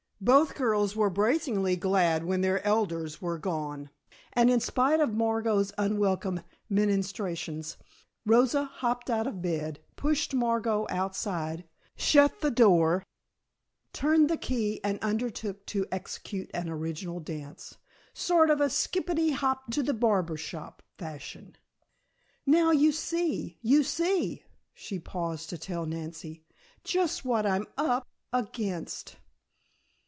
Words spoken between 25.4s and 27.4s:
to tell Nancy, "just